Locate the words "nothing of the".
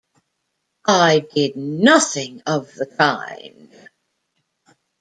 1.57-2.87